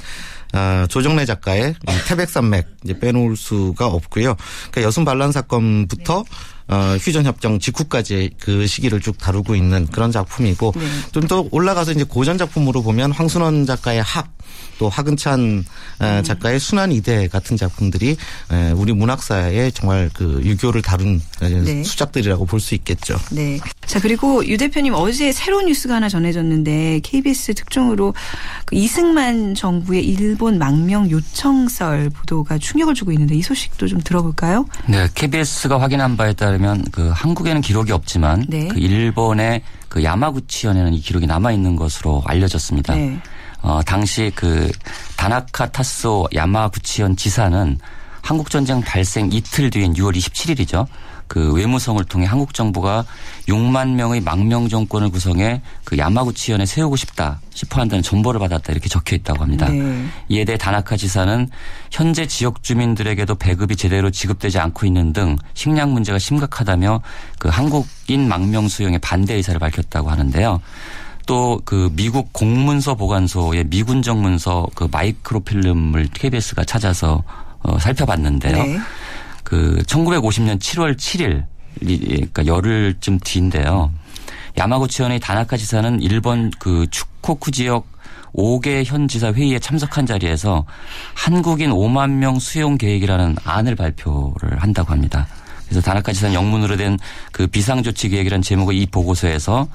[0.53, 1.75] 어, 조정래 작가의
[2.07, 4.35] 태백산맥 이제 빼놓을 수가 없고요.
[4.71, 6.58] 그러니까 여순 반란 사건부터 네.
[6.69, 10.85] 어, 휴전 협정 직후까지 그 시기를 쭉 다루고 있는 그런 작품이고 네.
[11.11, 15.65] 좀더 올라가서 이제 고전 작품으로 보면 황순원 작가의 학또 하근찬
[16.01, 16.23] 음.
[16.23, 18.15] 작가의 순환 이대 같은 작품들이
[18.75, 21.83] 우리 문학사에 정말 그 유교를 다룬 네.
[21.83, 23.17] 수작들이라고 볼 수 있겠죠.
[23.31, 23.59] 네.
[23.85, 28.13] 자 그리고 유 대표님 어제 새로운 뉴스가 하나 전해졌는데 KBS 특종으로
[28.65, 34.65] 그 이승만 정부의 일본 망명 요청설 보도가 충격을 주고 있는데 이 소식도 좀 들어볼까요?
[34.87, 36.58] 네, KBS가 확인한 바에 따르면
[36.91, 38.67] 그 한국에는 기록이 없지만 네.
[38.67, 42.95] 그 일본의 그 야마구치현에는 이 기록이 남아 있는 것으로 알려졌습니다.
[42.95, 43.19] 네.
[43.61, 44.71] 어, 당시 그
[45.17, 47.77] 다나카 타소 야마구치현 지사는
[48.21, 50.85] 한국 전쟁 발생 이틀 뒤인 6월 27일이죠.
[51.29, 53.05] 그 외무성을 통해 한국 정부가
[53.47, 59.15] 6만 명의 망명 정권을 구성해 그 야마구치현에 세우고 싶다 싶어 한다는 정보를 받았다 이렇게 적혀
[59.15, 59.69] 있다고 합니다.
[59.69, 60.05] 네.
[60.27, 61.47] 이에 대해 다나카 지사는
[61.91, 67.01] 현재 지역 주민들에게도 배급이 제대로 지급되지 않고 있는 등 식량 문제가 심각하다며
[67.37, 70.59] 그 한국인 망명 수용에 반대 의사를 밝혔다고 하는데요.
[71.27, 77.23] 또그 미국 공문서 보관소의 미군 정문서 그 마이크로필름을 KBS가 찾아서
[77.61, 78.63] 어, 살펴봤는데요.
[78.63, 78.79] 네.
[79.49, 81.43] 그 1950년 7월 7일
[81.79, 83.91] 그러니까 열흘쯤 뒤인데요.
[84.57, 87.87] 야마구치현의 다나카 지사는 일본 그 축코쿠 지역
[88.35, 90.65] 5개 현 지사 회의에 참석한 자리에서
[91.15, 95.25] 한국인 5만 명 수용 계획이라는 안을 발표를 한다고 합니다.
[95.65, 96.97] 그래서 다나카 지사는 영문으로 된
[97.31, 99.67] 그 비상조치 계획이라는 제목의 이 보고서에서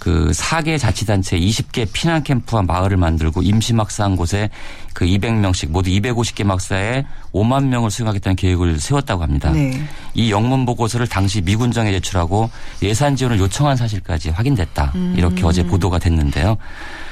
[0.00, 4.48] 그 4개 자치단체 20개 피난 캠프와 마을을 만들고 임시 막사 한 곳에
[4.94, 9.50] 그 200명씩 모두 250개 막사에 5만 명을 수용하겠다는 계획을 세웠다고 합니다.
[9.50, 9.78] 네.
[10.14, 12.50] 이 영문 보고서를 당시 미군정에 제출하고
[12.82, 14.92] 예산 지원을 요청한 사실까지 확인됐다.
[14.94, 15.14] 음.
[15.18, 16.56] 이렇게 어제 보도가 됐는데요.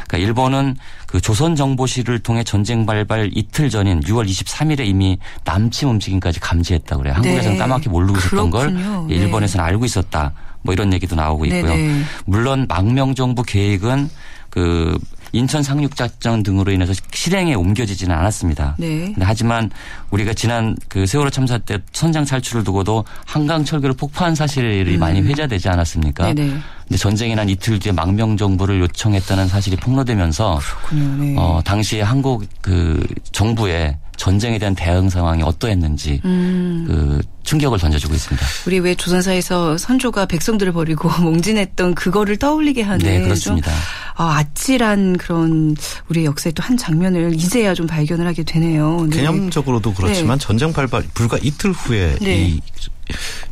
[0.09, 6.41] 그러니까 일본은 그 조선 정보실을 통해 전쟁 발발 이틀 전인 6월 23일에 이미 남침 움직임까지
[6.41, 7.15] 감지했다고 그래요.
[7.17, 7.59] 한국에서는 네.
[7.59, 9.15] 까맣게 모르고 있었던 걸 네.
[9.15, 10.33] 일본에서는 알고 있었다.
[10.63, 11.63] 뭐 이런 얘기도 나오고 있고요.
[11.63, 12.03] 네네.
[12.25, 14.11] 물론 망명 정부 계획은
[14.51, 14.99] 그
[15.33, 18.77] 인천 상륙작전 등으로 인해서 실행에 옮겨지지는 않았습니다.
[18.79, 19.15] 네.
[19.21, 19.71] 하지만
[20.11, 24.99] 우리가 지난 그 세월호 참사 때 선장 탈출을 두고도 한강 철교를 폭파한 사실이 음.
[24.99, 26.33] 많이 회자되지 않았습니까?
[26.33, 26.59] 네네.
[26.89, 30.61] 근데 전쟁이 난 이틀 뒤에 망명 정부를 요청했다는 사실이 폭로되면서
[30.93, 31.35] 네.
[31.37, 36.85] 어 당시에 한국 그 정부의 전쟁에 대한 대응 상황이 어떠했는지 음.
[36.87, 38.47] 그 충격을 던져주고 있습니다.
[38.67, 43.71] 우리 왜 조선사에서 선조가 백성들을 버리고 몽진했던 그거를 떠올리게 하는 네, 그렇습니다.
[43.71, 43.81] 좀,
[44.17, 45.75] 아, 아찔한 그런
[46.09, 49.07] 우리 역사의 또 한 장면을 이제야 좀 발견을 하게 되네요.
[49.09, 49.17] 네.
[49.17, 50.45] 개념적으로도 그렇지만 네.
[50.45, 52.43] 전쟁 발발 불과 이틀 후에 네.
[52.43, 52.61] 이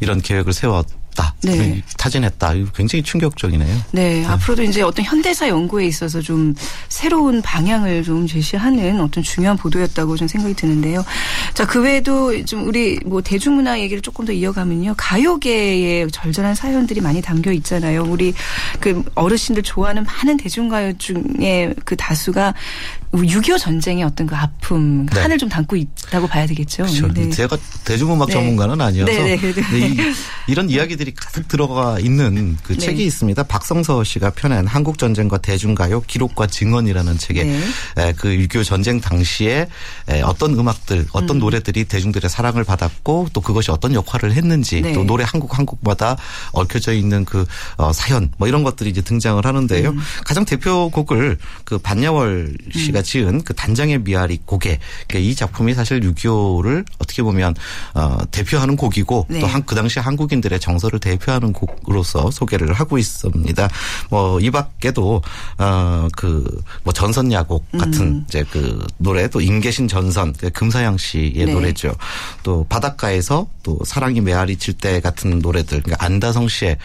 [0.01, 1.35] 이런 계획을 세웠 했다.
[1.43, 1.83] 네.
[1.97, 2.53] 타진했다.
[2.75, 3.77] 굉장히 충격적이네요.
[3.93, 6.55] 네, 네, 앞으로도 이제 어떤 현대사 연구에 있어서 좀
[6.89, 11.05] 새로운 방향을 좀 제시하는 어떤 중요한 보도였다고 좀 생각이 드는데요.
[11.55, 14.95] 자, 그 외에도 좀 우리 뭐 대중문화 얘기를 조금 더 이어가면요.
[14.97, 18.05] 가요계에 절절한 사연들이 많이 담겨 있잖아요.
[18.05, 18.35] 우리
[18.79, 22.55] 그 어르신들 좋아하는 많은 대중가요 중에 그 다수가
[23.13, 25.21] 6.25 전쟁의 어떤 그 아픔, 네.
[25.21, 26.85] 한을 좀 담고 있다고 봐야 되겠죠.
[26.85, 27.13] 그렇죠.
[27.13, 27.31] 네.
[27.31, 28.35] 제가 대중음악 네.
[28.35, 30.13] 전문가는 아니어서 네, 네, 네.
[30.49, 33.43] 이, 런 이야기들이 가득 들어가 있는 그 책이 있습니다.
[33.45, 37.59] 박성서 씨가 펴낸 한국 전쟁과 대중가요 기록과 증언이라는 책에
[37.97, 39.69] 그6.25 전쟁 당시에
[40.25, 41.41] 어떤 음악들, 어떤 음.
[41.41, 46.17] 노래들이 대중들의 사랑을 받았고 또 그것이 어떤 역할을 했는지 또 노래 한국 한국마다
[46.53, 47.45] 얽혀져 있는 그
[47.77, 49.91] 어, 사연 뭐 이런 것들이 이제 등장을 하는데요.
[49.91, 49.99] 음.
[50.25, 53.03] 가장 대표곡을 그 반야월 씨가 음.
[53.03, 57.55] 지은 그 단장의 미아리 고개 그러니까 이 작품이 사실 6.25를 어떻게 보면
[57.95, 59.41] 어, 대표하는 곡이고 네.
[59.41, 63.69] 또그 당시 한국인들의 정서를 대표하는 곡으로서 소개를 하고 있습니다.
[64.11, 65.23] 뭐 이 밖에도
[65.59, 68.25] 어그 뭐 전선 야곡 같은 음.
[68.29, 71.53] 이제 그 노래 또 임계신 전선 그 금사양 씨의 네.
[71.53, 71.95] 노래죠.
[72.43, 76.77] 또 바닷가에서 또 사랑이 메아리 칠 때 같은 노래들 그러니까 안다성 씨의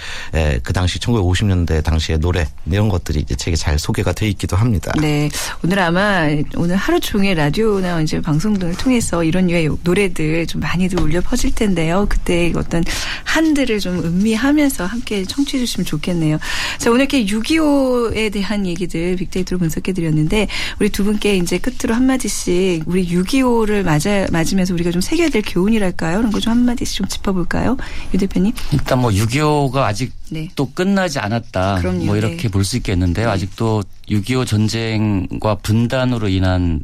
[0.63, 4.93] 그 당시 1950년대 당시의 노래 이런 것들이 이제 책에 잘 소개가 돼 있기도 합니다.
[4.99, 5.29] 네.
[5.63, 11.01] 오늘 아마 오늘 하루 종일 라디오나 이제 방송 등을 통해서 이런 류의 노래들 좀 많이들
[11.01, 12.05] 울려 퍼질 텐데요.
[12.07, 12.83] 그때 어떤
[13.25, 16.37] 한들을 좀 음미하면서 함께 청취해 주시면 좋겠네요.
[16.77, 20.47] 자, 오늘 이렇게 6.25에 대한 얘기들 빅데이터로 분석해 드렸는데
[20.79, 26.17] 우리 두 분께 이제 끝으로 한마디씩 우리 6.25를 맞아, 맞으면서 우리가 좀 새겨야 될 교훈이랄까요?
[26.17, 27.77] 그런 거 좀 한마디씩 좀 짚어볼까요?
[28.13, 28.51] 유 대표님.
[28.73, 30.49] 일단 뭐 6.25가 아직 네.
[30.55, 31.75] 또 끝나지 않았다.
[31.75, 32.05] 그럼요.
[32.05, 32.47] 뭐 이렇게 네.
[32.49, 33.27] 볼수 있겠는데요.
[33.27, 33.31] 네.
[33.31, 36.81] 아직도 6.25 전쟁과 분단으로 인한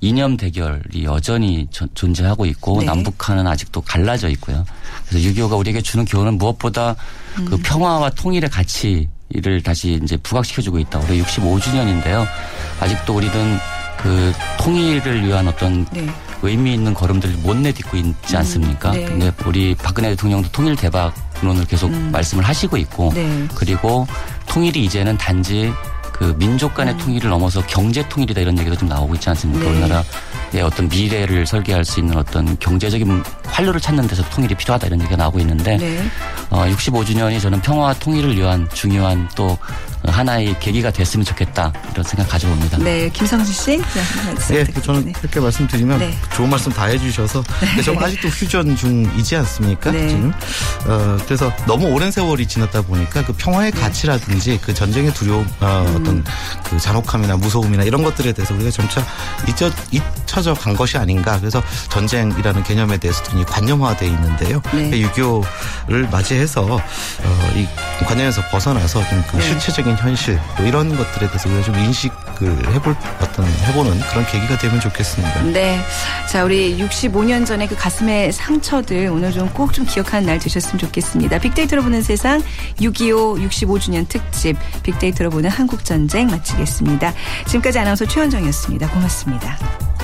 [0.00, 2.86] 이념 대결이 여전히 저, 존재하고 있고 네.
[2.86, 4.64] 남북한은 아직도 갈라져 있고요.
[5.08, 6.94] 그래서 6.25가 우리에게 주는 교훈은 무엇보다
[7.34, 7.44] 그 음.
[7.46, 11.00] 그 평화와 통일의 가치를 다시 이제 부각시켜주고 있다.
[11.00, 12.26] 올해 65주년인데요.
[12.80, 13.58] 아직도 우리는
[13.98, 16.06] 그 통일을 위한 어떤 네.
[16.42, 18.38] 의미 있는 걸음들을 못 내딛고 있지 음.
[18.38, 18.90] 않습니까?
[18.92, 18.94] 음.
[18.94, 19.04] 네.
[19.04, 22.10] 근데 우리 박근혜 대통령도 통일 대박론을 계속 음.
[22.12, 23.48] 말씀을 하시고 있고 네.
[23.54, 24.06] 그리고
[24.46, 25.72] 통일이 이제는 단지
[26.18, 26.98] 그 민족 간의 음.
[26.98, 29.64] 통일을 넘어서 경제 통일이다 이런 얘기도 좀 나오고 있지 않습니까?
[29.64, 29.70] 네.
[29.70, 35.16] 우리나라의 어떤 미래를 설계할 수 있는 어떤 경제적인 활로를 찾는 데서 통일이 필요하다 이런 얘기가
[35.16, 36.04] 나오고 있는데 네.
[36.50, 39.56] 어, 65주년이 저는 평화와 통일을 위한 중요한 또
[40.10, 42.78] 하나의 계기가 됐으면 좋겠다 이런 생각 가져봅니다.
[42.78, 43.76] 네, 김성수 씨.
[44.48, 46.16] 네, 네 저는 그렇게 말씀드리면 네.
[46.34, 47.42] 좋은 말씀 다 해주셔서
[47.76, 47.82] 네.
[47.82, 49.90] 저는 아직도 휴전 중이지 않습니까?
[49.90, 50.08] 네.
[50.08, 50.32] 지금
[50.86, 53.80] 어, 그래서 너무 오랜 세월이 지났다 보니까 그 평화의 네.
[53.80, 55.96] 가치라든지 그 전쟁의 두려움, 어, 음.
[55.96, 56.24] 어떤
[56.64, 59.04] 그 잔혹함이나 무서움이나 이런 것들에 대해서 우리가 점차
[59.48, 61.38] 잊혀, 잊혀 잊혀져 간 것이 아닌가.
[61.40, 64.60] 그래서 전쟁이라는 개념에 대해서 좀 관념화돼 있는데요.
[64.72, 64.90] 네.
[64.90, 67.66] 6.25를 맞이해서 어, 이
[68.04, 69.42] 관념에서 벗어나서 좀그 네.
[69.42, 74.80] 실체적인 현실 뭐 이런 것들에 대해서 우리가 좀 인식을 해볼 어떤 해보는 그런 계기가 되면
[74.80, 75.42] 좋겠습니다.
[75.42, 75.80] 네.
[76.30, 81.38] 자, 우리 65년 전에 그 가슴의 상처들 오늘 좀 꼭 좀 기억하는 날 되셨으면 좋겠습니다.
[81.38, 82.40] 빅데이터로 보는 세상
[82.80, 87.12] 6.25 65주년 특집 빅데이터로 보는 한국 전쟁 마치겠습니다.
[87.46, 88.88] 지금까지 아나운서 최현정이었습니다.
[88.90, 89.97] 고맙습니다.